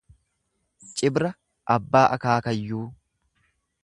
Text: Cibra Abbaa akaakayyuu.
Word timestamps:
Cibra 0.95 1.29
Abbaa 1.75 2.07
akaakayyuu. 2.15 2.85